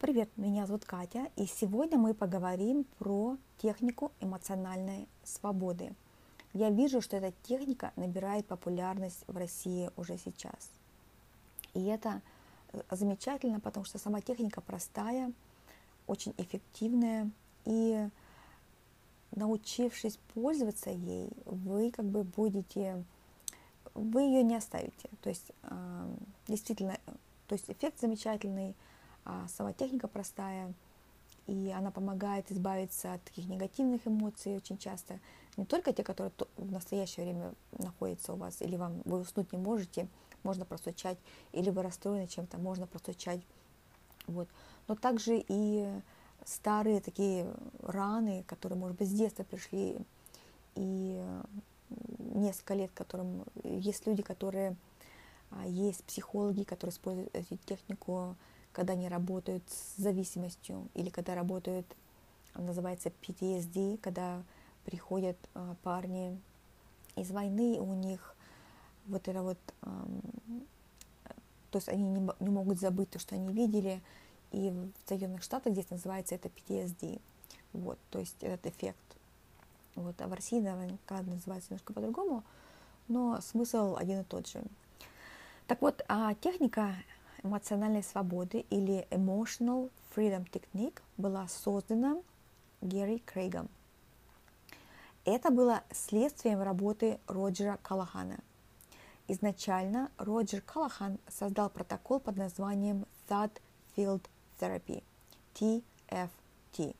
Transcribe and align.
Привет, 0.00 0.30
меня 0.36 0.64
зовут 0.64 0.84
Катя, 0.84 1.28
и 1.34 1.46
сегодня 1.46 1.98
мы 1.98 2.14
поговорим 2.14 2.84
про 3.00 3.36
технику 3.60 4.12
эмоциональной 4.20 5.08
свободы. 5.24 5.92
Я 6.52 6.70
вижу, 6.70 7.00
что 7.00 7.16
эта 7.16 7.32
техника 7.42 7.92
набирает 7.96 8.46
популярность 8.46 9.24
в 9.26 9.36
России 9.36 9.90
уже 9.96 10.16
сейчас. 10.16 10.70
И 11.74 11.84
это 11.86 12.22
э, 12.72 12.80
замечательно, 12.92 13.58
потому 13.58 13.84
что 13.84 13.98
сама 13.98 14.20
техника 14.20 14.60
простая, 14.60 15.32
очень 16.06 16.32
эффективная, 16.38 17.28
и 17.64 18.08
научившись 19.32 20.20
пользоваться 20.32 20.90
ей, 20.90 21.28
вы 21.44 21.90
как 21.90 22.04
бы 22.04 22.22
будете, 22.22 23.02
вы 23.94 24.22
ее 24.22 24.44
не 24.44 24.54
оставите. 24.54 25.10
То 25.22 25.28
есть 25.28 25.50
э, 25.64 26.08
действительно, 26.46 26.96
то 27.48 27.56
есть 27.56 27.68
эффект 27.68 27.98
замечательный– 27.98 28.76
сама 29.48 29.72
техника 29.72 30.08
простая, 30.08 30.72
и 31.46 31.70
она 31.70 31.90
помогает 31.90 32.50
избавиться 32.52 33.14
от 33.14 33.22
таких 33.24 33.46
негативных 33.46 34.06
эмоций 34.06 34.56
очень 34.56 34.78
часто. 34.78 35.18
Не 35.56 35.64
только 35.64 35.92
те, 35.92 36.04
которые 36.04 36.32
в 36.56 36.70
настоящее 36.70 37.24
время 37.24 37.54
находятся 37.78 38.34
у 38.34 38.36
вас, 38.36 38.60
или 38.62 38.76
вам 38.76 39.02
вы 39.04 39.20
уснуть 39.20 39.52
не 39.52 39.58
можете, 39.58 40.08
можно 40.42 40.64
простучать, 40.64 41.18
или 41.52 41.70
вы 41.70 41.82
расстроены 41.82 42.26
чем-то, 42.26 42.58
можно 42.58 42.86
простучать. 42.86 43.40
Вот. 44.26 44.48
Но 44.86 44.94
также 44.94 45.42
и 45.48 45.88
старые 46.44 47.00
такие 47.00 47.52
раны, 47.82 48.44
которые, 48.46 48.78
может 48.78 48.96
быть, 48.98 49.08
с 49.08 49.12
детства 49.12 49.42
пришли, 49.42 49.98
и 50.74 51.20
несколько 52.18 52.74
лет, 52.74 52.90
которым 52.94 53.44
есть 53.64 54.06
люди, 54.06 54.22
которые 54.22 54.76
а, 55.50 55.66
есть 55.66 56.04
психологи, 56.04 56.62
которые 56.62 56.92
используют 56.92 57.34
эту 57.34 57.56
технику 57.56 58.36
когда 58.72 58.92
они 58.92 59.08
работают 59.08 59.62
с 59.68 60.00
зависимостью 60.00 60.88
или 60.94 61.10
когда 61.10 61.34
работают, 61.34 61.86
называется 62.54 63.10
PTSD, 63.22 63.98
когда 63.98 64.42
приходят 64.84 65.36
э, 65.54 65.74
парни 65.82 66.38
из 67.16 67.30
войны, 67.30 67.78
у 67.80 67.94
них 67.94 68.34
вот 69.06 69.26
это 69.28 69.42
вот, 69.42 69.58
э, 69.82 69.86
то 71.70 71.76
есть 71.78 71.88
они 71.88 72.04
не, 72.04 72.30
не 72.40 72.50
могут 72.50 72.78
забыть 72.80 73.10
то, 73.10 73.18
что 73.18 73.34
они 73.34 73.52
видели, 73.52 74.00
и 74.52 74.70
в 74.70 75.08
Соединенных 75.08 75.42
Штатах 75.42 75.72
здесь 75.72 75.90
называется 75.90 76.34
это 76.34 76.48
PTSD, 76.48 77.20
вот, 77.72 77.98
то 78.10 78.18
есть 78.18 78.36
этот 78.40 78.66
эффект. 78.66 78.98
Вот, 79.94 80.20
а 80.20 80.28
в 80.28 80.32
России 80.32 80.60
наверняка 80.60 81.22
называется 81.22 81.70
немножко 81.70 81.92
по-другому, 81.92 82.44
но 83.08 83.40
смысл 83.40 83.96
один 83.96 84.20
и 84.20 84.24
тот 84.24 84.46
же. 84.46 84.62
Так 85.66 85.82
вот, 85.82 86.02
а 86.08 86.34
техника 86.34 86.94
эмоциональной 87.42 88.02
свободы 88.02 88.64
или 88.70 89.06
Emotional 89.10 89.90
Freedom 90.14 90.48
Technique 90.50 91.00
была 91.16 91.46
создана 91.48 92.16
Герри 92.80 93.18
Крейгом. 93.18 93.68
Это 95.24 95.50
было 95.50 95.82
следствием 95.92 96.62
работы 96.62 97.18
Роджера 97.26 97.78
Калахана. 97.82 98.38
Изначально 99.26 100.10
Роджер 100.16 100.62
Калахан 100.62 101.18
создал 101.28 101.68
протокол 101.68 102.18
под 102.18 102.36
названием 102.36 103.04
Thought 103.28 103.60
Field 103.94 104.22
Therapy, 104.58 105.02
TFT. 105.54 106.96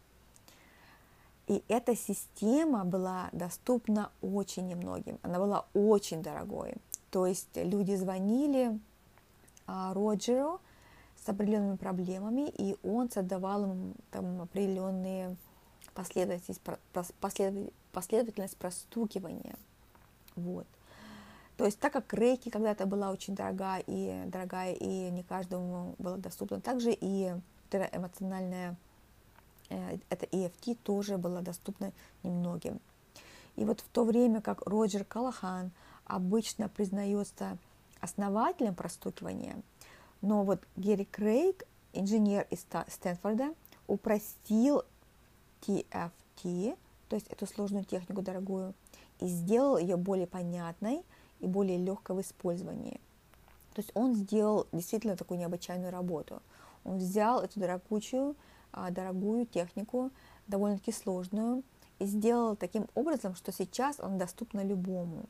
И 1.47 1.65
эта 1.69 1.97
система 1.97 2.85
была 2.85 3.31
доступна 3.33 4.11
очень 4.21 4.69
немногим. 4.69 5.19
Она 5.23 5.39
была 5.39 5.65
очень 5.73 6.23
дорогой. 6.23 6.75
То 7.11 7.25
есть 7.25 7.49
люди 7.55 7.95
звонили, 7.95 8.79
Роджеру 9.69 10.61
с 11.17 11.29
определенными 11.29 11.77
проблемами, 11.77 12.49
и 12.49 12.77
он 12.83 13.11
создавал 13.11 13.65
им 13.65 13.95
там 14.11 14.41
определенные 14.41 15.37
последовательность, 15.95 16.61
последовательность 17.93 18.57
простукивания. 18.57 19.57
Вот. 20.37 20.67
То 21.57 21.65
есть 21.65 21.81
так 21.81 21.93
как 21.93 22.15
рейки 22.15 22.51
когда-то 22.51 22.87
была 22.87 23.11
очень 23.11 23.35
дорогая 23.35 23.83
и 23.87 24.25
дорогая, 24.27 24.75
и 24.75 25.11
не 25.11 25.25
каждому 25.25 25.97
было 25.99 26.17
доступно, 26.17 26.61
также 26.61 26.93
и 26.93 27.33
эмоциональная, 27.73 28.77
э, 29.69 29.99
это 30.09 30.27
EFT 30.27 30.79
тоже 30.85 31.19
было 31.19 31.43
доступно 31.43 31.93
немногим. 32.23 32.81
И 33.57 33.65
вот 33.65 33.81
в 33.81 33.89
то 33.89 34.05
время 34.05 34.41
как 34.41 34.65
Роджер 34.69 35.05
Калахан 35.05 35.73
обычно 36.05 36.69
признается 36.69 37.59
основателем 38.01 38.75
простукивания, 38.75 39.63
но 40.21 40.45
вот 40.45 40.61
Герри 40.77 41.05
Крейг, 41.05 41.65
инженер 41.93 42.47
из 42.51 42.67
Стэнфорда, 42.89 43.55
упростил 43.87 44.83
TFT, 45.63 46.77
то 47.09 47.17
есть 47.17 47.29
эту 47.29 47.47
сложную 47.47 47.85
технику 47.85 48.23
дорогую, 48.23 48.75
и 49.21 49.27
сделал 49.27 49.79
ее 49.79 49.97
более 49.97 50.27
понятной 50.27 51.03
и 51.41 51.47
более 51.47 51.79
легкой 51.79 52.17
в 52.17 52.21
использовании. 52.21 53.01
То 53.75 53.81
есть 53.81 53.91
он 53.95 54.15
сделал 54.15 54.67
действительно 54.73 55.17
такую 55.17 55.39
необычайную 55.39 55.93
работу. 55.93 56.43
Он 56.85 56.99
взял 56.99 57.41
эту 57.41 57.61
дорогучую, 57.61 58.37
а, 58.73 58.91
дорогую 58.91 59.47
технику, 59.47 60.11
довольно-таки 60.47 60.93
сложную, 60.93 61.63
и 61.99 62.07
сделал 62.07 62.57
таким 62.57 62.87
образом, 62.95 63.35
что 63.35 63.53
сейчас 63.53 64.01
он 64.01 64.19
доступна 64.19 64.65
любому. 64.65 65.27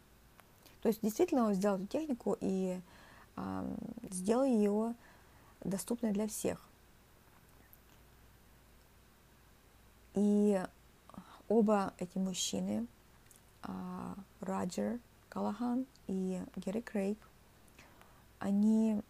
То 0.88 0.90
есть 0.90 1.02
действительно 1.02 1.44
он 1.44 1.52
сделал 1.52 1.76
эту 1.76 1.86
технику 1.86 2.34
и 2.40 2.80
э, 3.36 3.76
сделал 4.10 4.44
ее 4.44 4.94
доступной 5.62 6.12
для 6.12 6.26
всех. 6.26 6.66
И 10.14 10.58
оба 11.46 11.92
эти 11.98 12.16
мужчины, 12.16 12.86
э, 13.64 13.68
Роджер 14.40 14.98
Калахан 15.28 15.84
и 16.06 16.42
Герри 16.56 16.80
Крейг, 16.80 17.18
они 18.38 19.02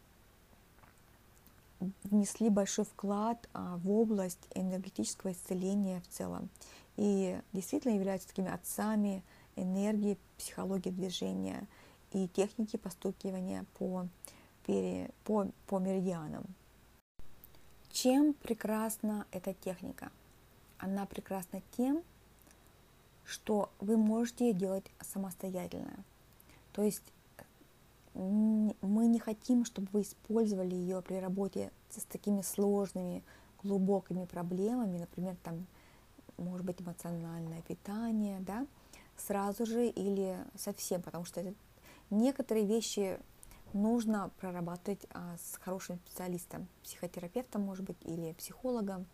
внесли 2.02 2.50
большой 2.50 2.86
вклад 2.86 3.48
а, 3.54 3.76
в 3.76 3.88
область 3.92 4.48
энергетического 4.56 5.30
исцеления 5.30 6.00
в 6.00 6.08
целом 6.08 6.48
и 6.96 7.40
действительно 7.52 7.92
являются 7.92 8.26
такими 8.26 8.52
отцами 8.52 9.22
энергии, 9.62 10.18
психологии 10.36 10.90
движения 10.90 11.66
и 12.12 12.28
техники 12.28 12.76
постукивания 12.76 13.64
по, 13.78 14.06
пере, 14.66 15.10
по, 15.24 15.48
по 15.66 15.78
меридианам. 15.78 16.44
Чем 17.90 18.34
прекрасна 18.34 19.26
эта 19.32 19.54
техника? 19.54 20.10
Она 20.78 21.06
прекрасна 21.06 21.62
тем, 21.76 22.02
что 23.24 23.70
вы 23.80 23.96
можете 23.96 24.52
делать 24.52 24.84
самостоятельно. 25.00 26.04
То 26.72 26.82
есть 26.82 27.02
мы 28.14 29.06
не 29.06 29.18
хотим, 29.18 29.64
чтобы 29.64 29.88
вы 29.92 30.02
использовали 30.02 30.74
ее 30.74 31.02
при 31.02 31.16
работе 31.16 31.70
с 31.90 32.04
такими 32.04 32.42
сложными, 32.42 33.22
глубокими 33.62 34.24
проблемами, 34.24 34.98
например, 34.98 35.36
там, 35.42 35.66
может 36.36 36.64
быть, 36.64 36.80
эмоциональное 36.80 37.62
питание, 37.62 38.40
да, 38.40 38.66
сразу 39.20 39.66
же 39.66 39.86
или 39.88 40.38
совсем, 40.56 41.02
потому 41.02 41.24
что 41.24 41.40
это, 41.40 41.54
некоторые 42.10 42.66
вещи 42.66 43.18
нужно 43.72 44.30
прорабатывать 44.38 45.06
а, 45.10 45.36
с 45.36 45.56
хорошим 45.58 45.98
специалистом, 46.06 46.68
психотерапевтом, 46.82 47.62
может 47.62 47.84
быть, 47.84 47.98
или 48.02 48.32
психологом. 48.32 49.06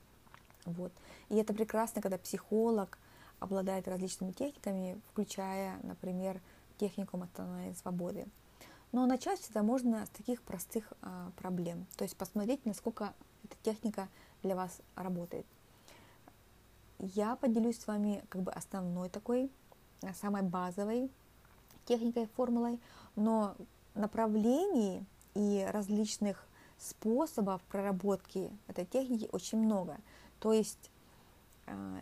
Вот. 0.64 0.92
И 1.28 1.36
это 1.36 1.52
прекрасно, 1.52 2.00
когда 2.00 2.18
психолог 2.18 2.98
обладает 3.40 3.88
различными 3.88 4.32
техниками, 4.32 5.00
включая, 5.10 5.78
например, 5.82 6.40
технику 6.78 7.16
эмоциональной 7.16 7.74
свободы. 7.74 8.26
Но 8.92 9.06
начать 9.06 9.40
всегда 9.40 9.62
можно 9.62 10.06
с 10.06 10.10
таких 10.10 10.42
простых 10.42 10.92
а, 11.02 11.30
проблем, 11.36 11.86
то 11.96 12.04
есть 12.04 12.16
посмотреть, 12.16 12.64
насколько 12.64 13.12
эта 13.44 13.56
техника 13.62 14.08
для 14.42 14.54
вас 14.54 14.80
работает. 14.94 15.46
Я 16.98 17.36
поделюсь 17.36 17.80
с 17.80 17.86
вами 17.86 18.24
как 18.28 18.42
бы 18.42 18.52
основной 18.52 19.08
такой 19.10 19.50
самой 20.14 20.42
базовой 20.42 21.10
техникой, 21.86 22.28
формулой, 22.36 22.78
но 23.16 23.54
направлений 23.94 25.04
и 25.34 25.66
различных 25.70 26.46
способов 26.78 27.62
проработки 27.62 28.50
этой 28.68 28.84
техники 28.84 29.28
очень 29.32 29.58
много. 29.58 29.96
То 30.40 30.52
есть, 30.52 30.90
э, 31.66 32.00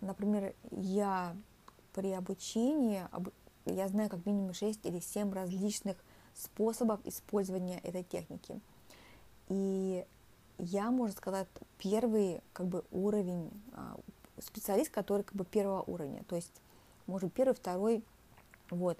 например, 0.00 0.54
я 0.70 1.36
при 1.92 2.12
обучении, 2.12 3.02
я 3.64 3.88
знаю 3.88 4.10
как 4.10 4.24
минимум 4.26 4.54
6 4.54 4.84
или 4.84 5.00
7 5.00 5.32
различных 5.32 5.96
способов 6.34 7.00
использования 7.04 7.78
этой 7.80 8.04
техники. 8.04 8.60
И 9.48 10.04
я, 10.58 10.90
можно 10.90 11.16
сказать, 11.16 11.48
первый 11.78 12.40
как 12.52 12.66
бы, 12.66 12.84
уровень 12.90 13.50
а, 13.72 13.96
специалист, 14.40 14.90
который 14.90 15.22
как 15.22 15.34
бы 15.34 15.44
первого 15.44 15.82
уровня, 15.82 16.24
то 16.24 16.36
есть, 16.36 16.52
может, 17.06 17.32
первый, 17.32 17.54
второй, 17.54 18.02
вот. 18.70 18.98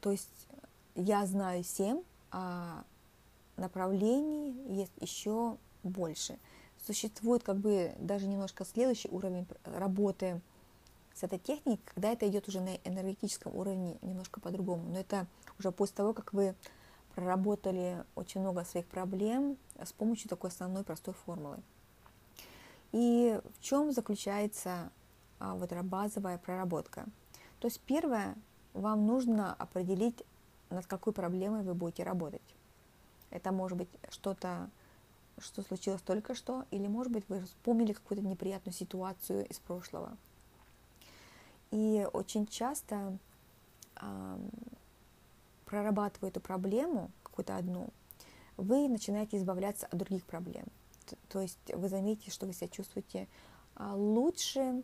То 0.00 0.10
есть 0.10 0.48
я 0.94 1.26
знаю 1.26 1.62
7, 1.62 2.02
а 2.30 2.84
направлений 3.56 4.52
есть 4.74 4.92
еще 5.00 5.56
больше. 5.82 6.38
Существует 6.86 7.42
как 7.42 7.56
бы 7.56 7.94
даже 7.98 8.26
немножко 8.26 8.64
следующий 8.64 9.08
уровень 9.08 9.46
работы 9.64 10.40
с 11.14 11.22
этой 11.22 11.38
техникой, 11.38 11.80
когда 11.94 12.10
это 12.10 12.28
идет 12.28 12.48
уже 12.48 12.60
на 12.60 12.76
энергетическом 12.84 13.54
уровне 13.56 13.96
немножко 14.02 14.40
по-другому. 14.40 14.84
Но 14.90 14.98
это 14.98 15.26
уже 15.58 15.70
после 15.70 15.96
того, 15.96 16.12
как 16.12 16.32
вы 16.32 16.54
проработали 17.14 18.04
очень 18.16 18.40
много 18.40 18.64
своих 18.64 18.86
проблем 18.86 19.56
с 19.80 19.92
помощью 19.92 20.28
такой 20.28 20.50
основной 20.50 20.82
простой 20.82 21.14
формулы. 21.14 21.58
И 22.94 23.40
в 23.50 23.60
чем 23.60 23.90
заключается 23.90 24.88
а, 25.40 25.56
вот 25.56 25.72
эта 25.72 25.82
базовая 25.82 26.38
проработка? 26.38 27.06
То 27.58 27.66
есть 27.66 27.80
первое, 27.80 28.36
вам 28.72 29.04
нужно 29.04 29.52
определить, 29.52 30.22
над 30.70 30.86
какой 30.86 31.12
проблемой 31.12 31.64
вы 31.64 31.74
будете 31.74 32.04
работать. 32.04 32.54
Это 33.30 33.50
может 33.50 33.76
быть 33.78 33.88
что-то, 34.10 34.70
что 35.38 35.62
случилось 35.62 36.02
только 36.02 36.36
что, 36.36 36.66
или 36.70 36.86
может 36.86 37.12
быть 37.12 37.28
вы 37.28 37.40
вспомнили 37.40 37.94
какую-то 37.94 38.24
неприятную 38.24 38.72
ситуацию 38.72 39.44
из 39.48 39.58
прошлого. 39.58 40.16
И 41.72 42.06
очень 42.12 42.46
часто 42.46 43.18
э, 44.00 44.38
прорабатывая 45.64 46.30
эту 46.30 46.38
проблему, 46.38 47.10
какую-то 47.24 47.56
одну, 47.56 47.88
вы 48.56 48.86
начинаете 48.86 49.36
избавляться 49.38 49.86
от 49.86 49.98
других 49.98 50.22
проблем. 50.22 50.66
То 51.28 51.40
есть 51.40 51.58
вы 51.74 51.88
заметите, 51.88 52.30
что 52.30 52.46
вы 52.46 52.52
себя 52.52 52.68
чувствуете 52.68 53.28
а, 53.74 53.94
лучше, 53.94 54.82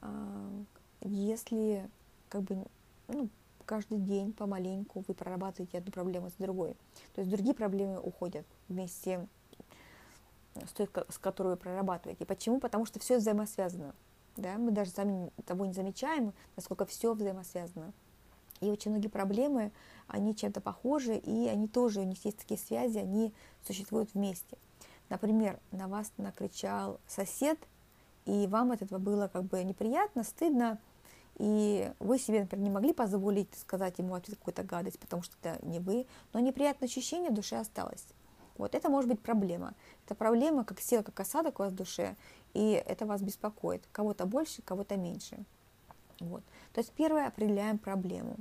а, 0.00 0.50
если 1.02 1.88
как 2.28 2.42
бы 2.42 2.64
ну, 3.08 3.28
каждый 3.64 3.98
день 3.98 4.32
помаленьку 4.32 5.04
вы 5.06 5.14
прорабатываете 5.14 5.78
одну 5.78 5.92
проблему 5.92 6.30
с 6.30 6.34
другой. 6.34 6.76
То 7.14 7.20
есть 7.20 7.30
другие 7.30 7.54
проблемы 7.54 8.00
уходят 8.00 8.46
вместе 8.68 9.26
с 10.54 10.72
той, 10.72 10.88
с 11.08 11.18
которой 11.18 11.48
вы 11.48 11.56
прорабатываете. 11.56 12.24
Почему? 12.24 12.60
Потому 12.60 12.86
что 12.86 13.00
все 13.00 13.18
взаимосвязано. 13.18 13.94
Да? 14.36 14.56
Мы 14.58 14.70
даже 14.70 14.90
сами 14.90 15.30
того 15.46 15.66
не 15.66 15.72
замечаем, 15.72 16.32
насколько 16.56 16.84
все 16.86 17.14
взаимосвязано. 17.14 17.92
И 18.60 18.70
очень 18.70 18.92
многие 18.92 19.08
проблемы, 19.08 19.72
они 20.06 20.34
чем-то 20.34 20.60
похожи, 20.60 21.16
и 21.16 21.48
они 21.48 21.66
тоже, 21.68 22.00
у 22.00 22.04
них 22.04 22.24
есть 22.24 22.38
такие 22.38 22.58
связи, 22.58 22.98
они 22.98 23.32
существуют 23.66 24.14
вместе. 24.14 24.56
Например, 25.08 25.58
на 25.70 25.88
вас 25.88 26.12
накричал 26.16 26.98
сосед, 27.06 27.58
и 28.24 28.46
вам 28.46 28.72
от 28.72 28.82
этого 28.82 28.98
было 28.98 29.28
как 29.28 29.44
бы 29.44 29.62
неприятно, 29.62 30.24
стыдно, 30.24 30.78
и 31.36 31.92
вы 31.98 32.18
себе, 32.18 32.40
например, 32.42 32.64
не 32.64 32.70
могли 32.70 32.92
позволить 32.92 33.52
сказать 33.58 33.98
ему 33.98 34.14
ответ 34.14 34.38
какую-то 34.38 34.62
гадость, 34.62 34.98
потому 34.98 35.22
что 35.22 35.34
это 35.42 35.64
не 35.66 35.80
вы, 35.80 36.06
но 36.32 36.40
неприятное 36.40 36.88
ощущение 36.88 37.30
в 37.30 37.34
душе 37.34 37.56
осталось. 37.56 38.06
Вот 38.56 38.74
это 38.74 38.88
может 38.88 39.10
быть 39.10 39.20
проблема. 39.20 39.74
Это 40.04 40.14
проблема, 40.14 40.64
как 40.64 40.80
сила, 40.80 41.02
как 41.02 41.18
осадок 41.18 41.58
у 41.58 41.64
вас 41.64 41.72
в 41.72 41.76
душе, 41.76 42.16
и 42.52 42.70
это 42.86 43.04
вас 43.04 43.20
беспокоит. 43.20 43.82
Кого-то 43.90 44.26
больше, 44.26 44.62
кого-то 44.62 44.96
меньше. 44.96 45.44
Вот. 46.20 46.42
То 46.72 46.80
есть 46.80 46.92
первое 46.92 47.26
определяем 47.26 47.78
проблему. 47.78 48.36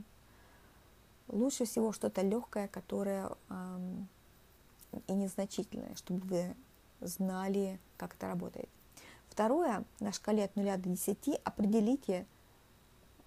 Лучше 1.27 1.65
всего 1.65 1.91
что-то 1.91 2.21
легкое, 2.21 2.67
которое 2.67 3.31
эм, 3.49 4.07
и 5.07 5.13
незначительное, 5.13 5.95
чтобы 5.95 6.25
вы 6.27 6.55
знали, 7.01 7.79
как 7.97 8.15
это 8.15 8.27
работает. 8.27 8.69
Второе, 9.29 9.83
на 9.99 10.11
шкале 10.11 10.45
от 10.45 10.55
0 10.55 10.77
до 10.77 10.89
10 10.89 11.39
определите 11.43 12.25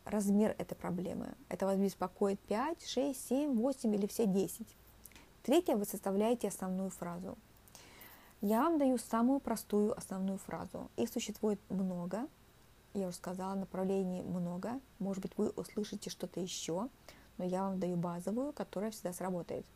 размер 0.04 0.54
этой 0.58 0.76
проблемы. 0.76 1.34
Это 1.48 1.66
вас 1.66 1.76
беспокоит 1.76 2.38
5, 2.40 2.86
6, 2.86 3.28
7, 3.28 3.54
8 3.58 3.94
или 3.94 4.06
все 4.06 4.26
10. 4.26 4.66
Третье, 5.42 5.76
вы 5.76 5.84
составляете 5.84 6.48
основную 6.48 6.90
фразу. 6.90 7.36
Я 8.40 8.62
вам 8.62 8.78
даю 8.78 8.98
самую 8.98 9.40
простую 9.40 9.96
основную 9.98 10.38
фразу. 10.38 10.90
Их 10.96 11.08
существует 11.08 11.58
много. 11.68 12.28
Я 12.94 13.08
уже 13.08 13.16
сказала, 13.16 13.54
направлений 13.54 14.22
много. 14.22 14.80
Может 14.98 15.22
быть, 15.22 15.32
вы 15.36 15.50
услышите 15.50 16.10
что-то 16.10 16.40
еще, 16.40 16.88
но 17.38 17.44
я 17.44 17.62
вам 17.62 17.80
даю 17.80 17.96
базовую, 17.96 18.52
которая 18.52 18.90
всегда 18.90 19.12
сработает. 19.12 19.66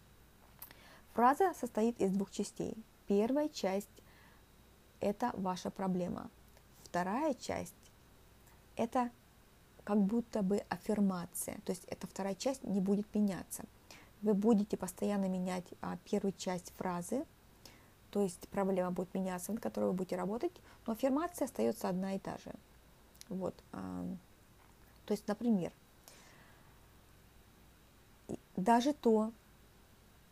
Фраза 1.14 1.52
состоит 1.54 2.00
из 2.00 2.12
двух 2.12 2.30
частей. 2.30 2.76
Первая 3.06 3.48
часть– 3.48 3.90
это 5.00 5.32
ваша 5.34 5.70
проблема. 5.70 6.30
Вторая 6.84 7.34
часть– 7.34 7.74
это 8.76 9.10
как 9.84 9.98
будто 9.98 10.42
бы 10.42 10.58
аффирмация. 10.68 11.58
То 11.64 11.72
есть 11.72 11.84
эта 11.86 12.06
вторая 12.06 12.34
часть 12.34 12.62
не 12.62 12.80
будет 12.80 13.12
меняться. 13.14 13.64
Вы 14.22 14.34
будете 14.34 14.76
постоянно 14.76 15.28
менять 15.28 15.64
а, 15.80 15.96
первую 16.04 16.32
часть 16.32 16.72
фразы, 16.76 17.24
то 18.10 18.20
есть 18.20 18.48
проблема 18.48 18.90
будет 18.90 19.14
меняться, 19.14 19.52
над 19.52 19.62
которой 19.62 19.86
вы 19.86 19.92
будете 19.94 20.16
работать, 20.16 20.52
но 20.86 20.92
аффирмация 20.92 21.46
остается 21.46 21.88
одна 21.88 22.14
и 22.14 22.18
та 22.18 22.36
же. 22.38 22.52
Вот. 23.28 23.54
А, 23.72 24.04
то 25.06 25.12
есть, 25.12 25.26
например, 25.26 25.72
даже 28.56 28.92
то, 28.92 29.32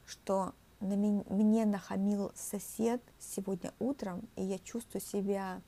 что 0.07 0.55
на 0.81 0.95
меня, 0.95 1.25
мне 1.29 1.67
нахамил 1.67 2.33
сосед 2.35 3.03
сегодня 3.19 3.73
утром, 3.79 4.29
и 4.37 4.43
я 4.43 4.59
чувствую 4.59 5.03
себя 5.03 5.61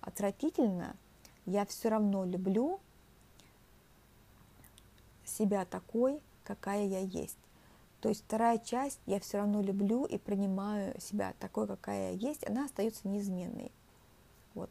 отвратительно, 0.00 0.96
я 1.46 1.66
все 1.66 1.88
равно 1.88 2.24
люблю 2.24 2.80
себя 5.24 5.64
такой, 5.64 6.20
какая 6.44 6.86
я 6.86 7.00
есть. 7.00 7.38
То 8.00 8.08
есть 8.08 8.24
вторая 8.24 8.58
часть, 8.58 9.00
я 9.06 9.18
все 9.20 9.38
равно 9.38 9.60
люблю 9.60 10.04
и 10.04 10.18
принимаю 10.18 10.98
себя 11.00 11.34
такой, 11.40 11.66
какая 11.66 12.12
я 12.12 12.28
есть, 12.28 12.46
она 12.48 12.64
остается 12.66 13.08
неизменной. 13.08 13.72
Вот. 14.54 14.70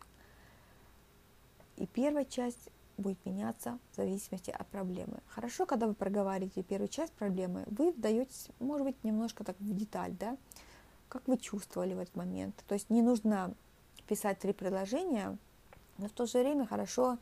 И 1.76 1.86
первая 1.86 2.26
часть 2.26 2.70
будет 2.98 3.24
меняться 3.26 3.80
в 3.92 3.96
зависимости 3.96 4.52
от 4.52 4.68
проблемы. 4.68 5.20
Хорошо, 5.28 5.66
когда 5.66 5.88
вы 5.88 5.94
проговариваете 5.94 6.64
первую 6.64 6.90
часть 6.90 7.14
проблемы, 7.14 7.64
вы 7.68 7.92
вдаетесь, 7.92 8.50
может 8.60 8.86
быть, 8.86 9.04
немножко 9.04 9.44
так 9.44 9.56
в 9.60 9.76
деталь, 9.76 10.14
да, 10.14 10.38
как 11.10 11.28
вы 11.28 11.38
чувствовали 11.38 11.94
в 11.94 12.00
этот 12.00 12.16
момент. 12.16 12.64
То 12.68 12.74
есть 12.74 12.90
не 12.90 13.02
нужно 13.02 13.54
писать 14.08 14.40
три 14.40 14.54
предложения, 14.54 15.38
но 15.98 16.08
в 16.08 16.12
то 16.12 16.26
же 16.26 16.40
время 16.40 16.66
хорошо 16.66 17.18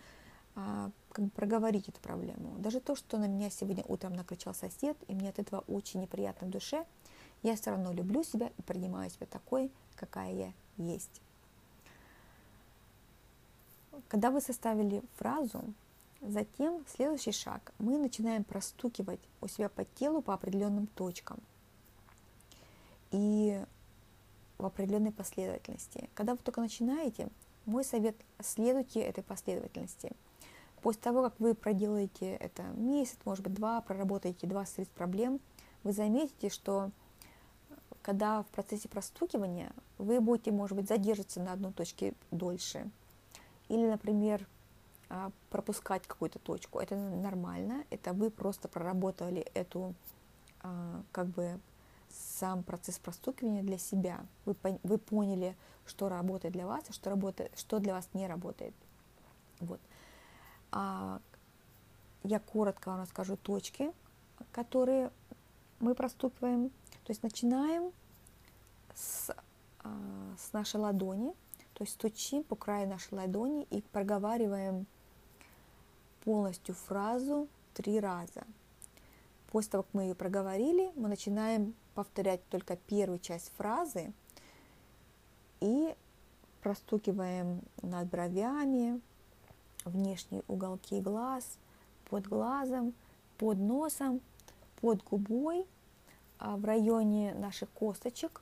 а, 0.56 0.92
как 1.12 1.26
бы 1.26 1.32
проговорить 1.32 1.90
эту 1.90 2.00
проблему. 2.00 2.56
Даже 2.60 2.80
то, 2.80 2.96
что 2.96 3.18
на 3.18 3.28
меня 3.28 3.50
сегодня 3.50 3.84
утром 3.88 4.14
накричал 4.14 4.54
сосед, 4.54 4.98
и 5.08 5.14
мне 5.14 5.30
от 5.30 5.40
этого 5.40 5.64
очень 5.68 6.02
неприятно 6.02 6.48
в 6.48 6.52
душе, 6.52 6.86
я 7.44 7.56
все 7.56 7.72
равно 7.72 7.92
люблю 7.92 8.24
себя 8.24 8.52
и 8.58 8.62
принимаю 8.62 9.10
себя 9.10 9.28
такой, 9.28 9.72
какая 9.96 10.34
я 10.34 10.54
есть. 10.78 11.22
Когда 14.08 14.32
вы 14.32 14.42
составили 14.42 15.04
фразу, 15.16 15.64
затем 16.22 16.84
следующий 16.88 17.32
шаг. 17.32 17.74
Мы 17.80 17.98
начинаем 17.98 18.44
простукивать 18.44 19.20
у 19.42 19.48
себя 19.48 19.70
по 19.70 19.86
телу 19.86 20.22
по 20.22 20.34
определенным 20.34 20.88
точкам 20.88 21.40
и 23.12 23.64
в 24.58 24.66
определенной 24.66 25.12
последовательности. 25.12 26.10
Когда 26.14 26.34
вы 26.34 26.40
только 26.40 26.62
начинаете, 26.62 27.28
мой 27.66 27.84
совет– 27.84 28.16
следуйте 28.42 29.02
этой 29.02 29.24
последовательности. 29.24 30.12
После 30.82 31.02
того, 31.02 31.24
как 31.24 31.40
вы 31.40 31.56
проделаете 31.56 32.36
это 32.36 32.64
месяц, 32.76 33.18
может 33.26 33.44
быть, 33.44 33.54
два, 33.54 33.82
проработаете 33.82 34.46
20-30 34.48 34.88
проблем, 34.96 35.40
вы 35.84 35.94
заметите, 35.94 36.50
что 36.50 36.92
когда 38.02 38.44
в 38.44 38.48
процессе 38.48 38.88
простукивания 38.88 39.72
вы 39.98 40.22
будете, 40.22 40.52
может 40.52 40.78
быть, 40.78 40.88
задерживаться 40.88 41.42
на 41.42 41.54
одной 41.54 41.74
точке 41.74 42.14
дольше– 42.32 42.90
или, 43.70 43.86
например, 43.86 44.48
а, 45.10 45.32
пропускать 45.50 46.08
какую-то 46.08 46.40
точку. 46.40 46.80
Это 46.80 46.96
нормально, 46.96 47.86
это 47.90 48.14
вы 48.14 48.30
просто 48.30 48.68
проработали 48.68 49.42
эту, 49.54 49.94
а, 50.62 51.02
как 51.12 51.28
бы, 51.28 51.60
сам 52.10 52.64
процесс 52.64 52.98
простукивания 52.98 53.62
для 53.62 53.78
себя. 53.78 54.26
Вы, 54.46 54.56
вы 54.84 54.98
поняли, 54.98 55.56
что 55.86 56.10
работает 56.10 56.54
для 56.54 56.66
вас, 56.66 56.84
а 56.88 56.94
что, 56.94 57.10
работает, 57.10 57.52
что 57.58 57.80
для 57.80 57.94
вас 57.94 58.08
не 58.14 58.28
работает. 58.28 58.74
Вот. 59.60 59.80
А 60.72 61.20
я 62.24 62.40
коротко 62.40 62.90
вам 62.90 63.02
расскажу 63.02 63.36
точки, 63.36 63.92
которые 64.52 65.12
мы 65.80 65.94
простукиваем. 65.94 66.70
То 67.04 67.12
есть 67.12 67.22
начинаем 67.22 67.92
с, 68.94 69.36
с 69.84 70.54
нашей 70.54 70.80
ладони– 70.80 71.34
то 71.76 71.84
есть 71.84 71.94
стучим 71.94 72.44
по 72.44 72.56
краю 72.56 72.88
нашей 72.88 73.14
ладони 73.14 73.68
и 73.70 73.82
проговариваем 73.92 74.88
полностью 76.24 76.74
фразу 76.74 77.48
три 77.74 78.00
раза. 78.00 78.44
После 79.52 79.72
того, 79.72 79.84
как 79.84 79.94
мы 79.94 80.04
ее 80.04 80.16
проговорили, 80.16 80.92
мы 80.96 81.10
начинаем 81.10 81.76
повторять 81.94 82.48
только 82.50 82.78
первую 82.78 83.20
часть 83.20 83.52
фразы 83.58 84.14
и 85.60 85.96
простукиваем 86.62 87.62
над 87.82 88.10
бровями, 88.10 89.02
внешние 89.84 90.44
уголки 90.48 91.00
глаз, 91.02 91.58
под 92.10 92.26
глазом, 92.28 92.94
под 93.38 93.58
носом, 93.58 94.22
под 94.82 95.04
губой, 95.04 95.66
а, 96.40 96.56
в 96.56 96.64
районе 96.66 97.34
наших 97.36 97.70
косточек 97.72 98.42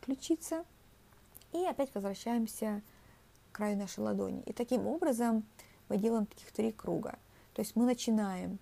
ключицы. 0.00 0.64
И 1.52 1.64
опять 1.64 1.94
возвращаемся 1.94 2.82
к 3.50 3.56
краю 3.56 3.76
нашей 3.76 4.00
ладони. 4.00 4.42
И 4.46 4.52
таким 4.52 4.86
образом 4.86 5.44
мы 5.88 5.98
делаем 5.98 6.26
таких 6.26 6.52
три 6.52 6.72
круга. 6.72 7.18
То 7.54 7.62
есть 7.62 7.74
мы 7.74 7.84
начинаем, 7.84 8.58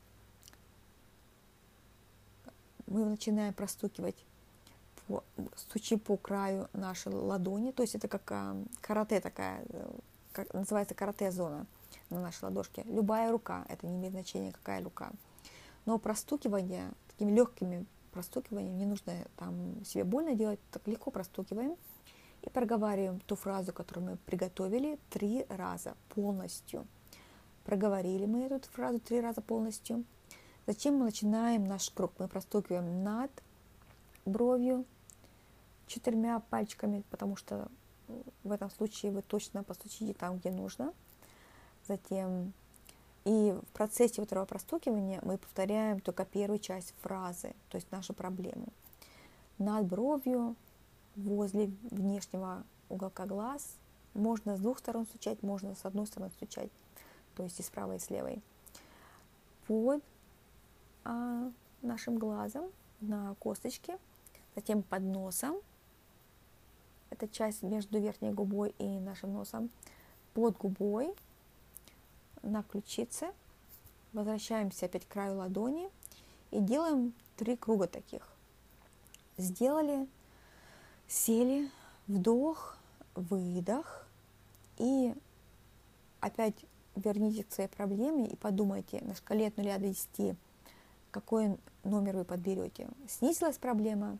мы 2.86 3.04
начинаем 3.04 3.52
простукивать, 3.52 4.16
по, 5.06 5.22
стучи 5.56 5.96
по 5.96 6.16
краю 6.16 6.68
нашей 6.72 7.12
ладони. 7.12 7.72
То 7.72 7.82
есть 7.82 7.94
это 7.94 8.08
как 8.08 8.22
а, 8.32 8.56
карате 8.80 9.20
такая, 9.20 9.62
э, 9.68 9.90
как, 10.32 10.52
называется 10.54 10.94
карате-зона 10.94 11.66
на 12.10 12.20
нашей 12.20 12.44
ладошке. 12.44 12.82
Любая 12.86 13.30
рука, 13.30 13.66
это 13.68 13.86
не 13.86 13.96
имеет 13.96 14.12
значения, 14.12 14.52
какая 14.52 14.82
рука. 14.82 15.10
Но 15.84 15.98
простукивание 15.98 16.90
такими 17.08 17.32
легкими 17.32 17.86
простукиванием, 18.12 18.76
не 18.78 18.86
нужно 18.86 19.12
там 19.36 19.84
себе 19.84 20.04
больно 20.04 20.34
делать, 20.34 20.58
так 20.70 20.86
легко 20.86 21.10
простукиваем 21.10 21.76
и 22.42 22.50
проговариваем 22.50 23.20
ту 23.20 23.36
фразу, 23.36 23.72
которую 23.72 24.10
мы 24.10 24.16
приготовили 24.16 24.98
три 25.10 25.44
раза 25.48 25.94
полностью. 26.10 26.86
Проговорили 27.64 28.26
мы 28.26 28.44
эту 28.44 28.68
фразу 28.70 28.98
три 29.00 29.20
раза 29.20 29.40
полностью. 29.40 30.04
Затем 30.66 30.96
мы 30.96 31.06
начинаем 31.06 31.64
наш 31.66 31.90
круг. 31.90 32.12
Мы 32.18 32.28
простукиваем 32.28 33.02
над 33.02 33.30
бровью 34.24 34.84
четырьмя 35.86 36.40
пальчиками, 36.50 37.02
потому 37.10 37.36
что 37.36 37.68
в 38.44 38.52
этом 38.52 38.70
случае 38.70 39.12
вы 39.12 39.22
точно 39.22 39.64
постучите 39.64 40.14
там, 40.14 40.38
где 40.38 40.50
нужно. 40.50 40.92
Затем 41.86 42.52
и 43.24 43.52
в 43.52 43.72
процессе 43.74 44.22
этого 44.22 44.46
простукивания 44.46 45.20
мы 45.22 45.36
повторяем 45.36 46.00
только 46.00 46.24
первую 46.24 46.58
часть 46.58 46.94
фразы, 47.02 47.54
то 47.68 47.76
есть 47.76 47.90
нашу 47.92 48.14
проблему. 48.14 48.68
Над 49.58 49.86
бровью, 49.86 50.56
возле 51.24 51.70
внешнего 51.90 52.64
уголка 52.88 53.26
глаз, 53.26 53.76
можно 54.14 54.56
с 54.56 54.60
двух 54.60 54.78
сторон 54.78 55.04
стучать, 55.06 55.42
можно 55.42 55.74
с 55.74 55.84
одной 55.84 56.06
стороны 56.06 56.30
стучать, 56.32 56.70
то 57.34 57.44
есть 57.44 57.60
и 57.60 57.62
с 57.62 57.70
правой, 57.70 57.96
и 57.96 57.98
с 58.00 58.10
левой. 58.10 58.42
Под 59.66 60.02
а, 61.04 61.50
нашим 61.82 62.18
глазом 62.18 62.70
на 63.00 63.34
косточке, 63.36 63.98
затем 64.54 64.82
под 64.82 65.02
носом, 65.02 65.56
это 67.10 67.28
часть 67.28 67.62
между 67.62 67.98
верхней 68.00 68.32
губой 68.32 68.74
и 68.78 68.98
нашим 68.98 69.32
носом, 69.32 69.70
под 70.34 70.56
губой– 70.56 71.14
на 72.42 72.62
ключице, 72.62 73.32
возвращаемся 74.12 74.86
опять 74.86 75.04
к 75.04 75.08
краю 75.08 75.36
ладони 75.36 75.90
и 76.50 76.60
делаем 76.60 77.12
три 77.36 77.56
круга 77.56 77.86
таких. 77.86 78.22
Сделали, 79.36 80.06
сели, 81.08 81.70
вдох, 82.06 82.76
выдох 83.14 84.06
и 84.76 85.14
опять 86.20 86.54
вернитесь 86.94 87.46
к 87.46 87.52
своей 87.52 87.68
проблеме 87.68 88.26
и 88.26 88.36
подумайте 88.36 89.00
на 89.02 89.14
шкале 89.14 89.48
от 89.48 89.56
0 89.56 89.66
до 89.66 89.78
10, 89.78 90.36
какой 91.10 91.56
номер 91.84 92.16
вы 92.16 92.24
подберете. 92.24 92.88
Снизилась 93.08 93.58
проблема, 93.58 94.18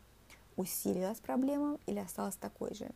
усилилась 0.57 1.21
проблема 1.21 1.78
или 1.87 1.99
осталась 1.99 2.37
такой 2.37 2.75
же. 2.75 2.90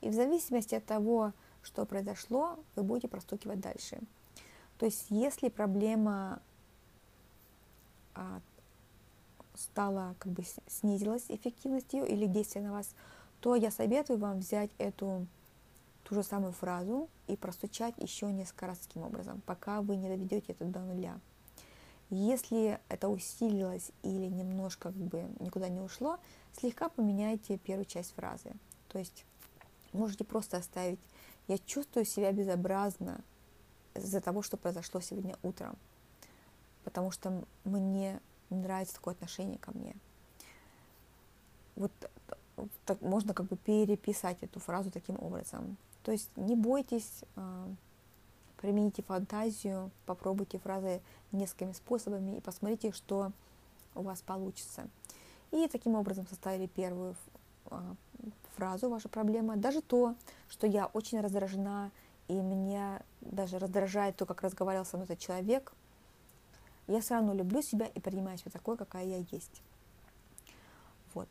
И 0.00 0.08
в 0.08 0.14
зависимости 0.14 0.74
от 0.74 0.84
того, 0.84 1.32
что 1.62 1.84
произошло, 1.86 2.58
вы 2.74 2.82
будете 2.82 3.08
простукивать 3.08 3.60
дальше. 3.60 3.98
То 4.78 4.86
есть 4.86 5.06
если 5.08 5.48
проблема 5.48 6.40
а, 8.14 8.40
стала, 9.54 10.14
как 10.18 10.32
бы 10.32 10.44
снизилась 10.66 11.24
эффективность 11.28 11.92
ее 11.92 12.06
или 12.06 12.26
действие 12.26 12.64
на 12.64 12.72
вас, 12.72 12.94
то 13.40 13.54
я 13.54 13.70
советую 13.70 14.18
вам 14.18 14.40
взять 14.40 14.70
эту 14.78 15.26
ту 16.04 16.14
же 16.14 16.22
самую 16.22 16.52
фразу 16.52 17.08
и 17.26 17.36
простучать 17.36 17.94
еще 17.98 18.30
несколько 18.32 18.66
раз 18.66 18.78
таким 18.78 19.02
образом, 19.02 19.42
пока 19.46 19.82
вы 19.82 19.96
не 19.96 20.08
доведете 20.08 20.52
это 20.52 20.64
до 20.64 20.80
нуля. 20.80 21.18
Если 22.10 22.78
это 22.88 23.08
усилилось 23.08 23.90
или 24.02 24.26
немножко 24.26 24.92
как 24.92 24.94
бы 24.94 25.28
никуда 25.40 25.68
не 25.68 25.80
ушло, 25.80 26.18
слегка 26.56 26.88
поменяйте 26.88 27.58
первую 27.58 27.84
часть 27.84 28.14
фразы. 28.14 28.52
То 28.88 28.98
есть 28.98 29.24
можете 29.92 30.24
просто 30.24 30.56
оставить 30.58 31.00
«я 31.48 31.58
чувствую 31.58 32.04
себя 32.04 32.30
безобразно», 32.30 33.24
из-за 33.96 34.20
того, 34.20 34.42
что 34.42 34.56
произошло 34.56 35.00
сегодня 35.00 35.36
утром, 35.42 35.76
потому 36.84 37.10
что 37.10 37.42
мне 37.64 38.20
не 38.50 38.56
нравится 38.56 38.94
такое 38.94 39.14
отношение 39.14 39.58
ко 39.58 39.72
мне. 39.72 39.96
Вот 41.74 41.92
так 42.84 43.00
можно 43.02 43.34
как 43.34 43.46
бы 43.46 43.56
переписать 43.56 44.38
эту 44.42 44.60
фразу 44.60 44.90
таким 44.90 45.16
образом. 45.20 45.76
То 46.02 46.12
есть 46.12 46.30
не 46.36 46.54
бойтесь, 46.54 47.24
а, 47.36 47.68
примените 48.60 49.02
фантазию, 49.02 49.90
попробуйте 50.06 50.58
фразы 50.58 51.00
несколькими 51.32 51.72
способами 51.72 52.36
и 52.36 52.40
посмотрите, 52.40 52.92
что 52.92 53.32
у 53.94 54.02
вас 54.02 54.22
получится. 54.22 54.88
И 55.50 55.68
таким 55.68 55.94
образом 55.94 56.26
составили 56.26 56.66
первую 56.66 57.16
а, 57.66 57.94
фразу 58.56 58.88
ваша 58.88 59.08
проблема. 59.08 59.56
Даже 59.56 59.82
то, 59.82 60.14
что 60.48 60.66
я 60.66 60.86
очень 60.86 61.20
раздражена 61.20 61.90
и 62.28 62.34
меня 62.34 63.02
даже 63.20 63.58
раздражает 63.58 64.16
то, 64.16 64.26
как 64.26 64.42
разговаривал 64.42 64.84
со 64.84 64.96
мной 64.96 65.04
этот 65.04 65.18
человек, 65.18 65.72
я 66.88 67.00
все 67.00 67.14
равно 67.14 67.34
люблю 67.34 67.62
себя 67.62 67.86
и 67.86 68.00
принимаю 68.00 68.38
себя 68.38 68.50
такой, 68.50 68.76
какая 68.76 69.04
я 69.04 69.24
есть. 69.30 69.62
Вот. 71.14 71.28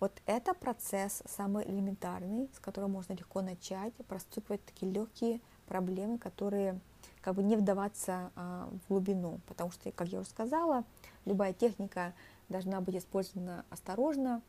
Вот 0.00 0.12
это 0.26 0.54
процесс 0.54 1.22
самый 1.26 1.68
элементарный, 1.68 2.48
с 2.54 2.60
которого 2.60 2.88
можно 2.88 3.14
легко 3.14 3.42
начать, 3.42 3.92
проступать 4.06 4.64
такие 4.64 4.92
легкие 4.92 5.40
проблемы, 5.66 6.18
которые 6.18 6.80
как 7.20 7.34
бы 7.34 7.42
не 7.42 7.56
вдаваться 7.56 8.30
а, 8.36 8.68
в 8.70 8.88
глубину, 8.88 9.40
потому 9.46 9.72
что, 9.72 9.90
как 9.90 10.08
я 10.08 10.20
уже 10.20 10.28
сказала, 10.28 10.84
любая 11.24 11.52
техника 11.52 12.14
должна 12.48 12.80
быть 12.80 12.96
использована 12.96 13.64
осторожно, 13.70 14.40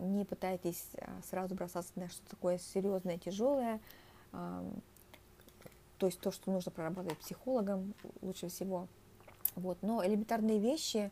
не 0.00 0.24
пытайтесь 0.24 0.88
а, 0.98 1.20
сразу 1.22 1.54
бросаться 1.54 1.92
на 1.94 2.08
что-то 2.08 2.30
такое 2.30 2.58
серьезное, 2.58 3.16
тяжелое, 3.16 3.80
а, 4.32 4.64
то 5.98 6.06
есть 6.06 6.20
то, 6.20 6.30
что 6.30 6.50
нужно 6.50 6.72
прорабатывать 6.72 7.18
психологом 7.18 7.94
лучше 8.20 8.48
всего. 8.48 8.88
Вот. 9.54 9.78
Но 9.82 10.04
элементарные 10.04 10.58
вещи 10.58 11.10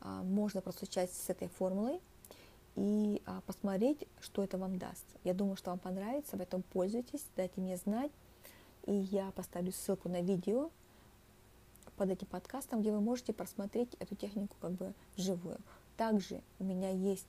а, 0.00 0.22
можно 0.22 0.60
простучать 0.60 1.12
с 1.12 1.28
этой 1.28 1.48
формулой 1.48 2.00
и 2.76 3.22
а, 3.24 3.40
посмотреть, 3.40 4.06
что 4.20 4.44
это 4.44 4.58
вам 4.58 4.78
даст. 4.78 5.04
Я 5.24 5.34
думаю, 5.34 5.56
что 5.56 5.70
вам 5.70 5.78
понравится, 5.78 6.36
в 6.36 6.40
этом 6.40 6.62
пользуйтесь, 6.62 7.24
дайте 7.34 7.60
мне 7.60 7.76
знать. 7.78 8.12
И 8.84 8.92
я 8.92 9.32
поставлю 9.32 9.72
ссылку 9.72 10.08
на 10.08 10.20
видео 10.20 10.70
под 11.96 12.10
этим 12.10 12.26
подкастом, 12.26 12.82
где 12.82 12.92
вы 12.92 13.00
можете 13.00 13.32
просмотреть 13.32 13.94
эту 13.98 14.14
технику 14.14 14.54
как 14.60 14.72
бы 14.72 14.92
вживую. 15.16 15.58
Также 15.96 16.42
у 16.58 16.64
меня 16.64 16.90
есть 16.90 17.26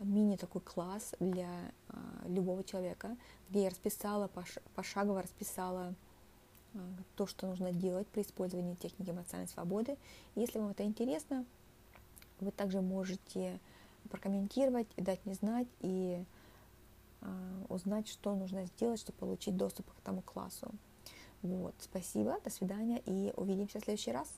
мини 0.00 0.36
такой 0.36 0.60
класс 0.60 1.14
для 1.20 1.48
а, 1.88 1.96
любого 2.26 2.64
человека, 2.64 3.16
где 3.48 3.62
я 3.64 3.70
расписала, 3.70 4.26
пош, 4.28 4.58
пошагово 4.74 5.22
расписала 5.22 5.94
а, 6.74 6.78
то, 7.16 7.26
что 7.26 7.46
нужно 7.46 7.72
делать 7.72 8.08
при 8.08 8.22
использовании 8.22 8.74
техники 8.74 9.10
эмоциональной 9.10 9.48
свободы. 9.48 9.96
Если 10.34 10.58
вам 10.58 10.70
это 10.70 10.82
интересно, 10.82 11.44
вы 12.40 12.50
также 12.50 12.80
можете 12.80 13.60
прокомментировать, 14.08 14.88
дать 14.96 15.24
мне 15.24 15.34
знать 15.34 15.68
и 15.80 16.24
а, 17.20 17.64
узнать, 17.68 18.08
что 18.08 18.34
нужно 18.34 18.64
сделать, 18.66 19.00
чтобы 19.00 19.18
получить 19.18 19.56
доступ 19.56 19.90
к 19.92 19.98
этому 20.00 20.22
классу. 20.22 20.70
Вот, 21.42 21.74
спасибо, 21.78 22.38
до 22.42 22.50
свидания 22.50 23.00
и 23.06 23.32
увидимся 23.36 23.80
в 23.80 23.84
следующий 23.84 24.12
раз. 24.12 24.28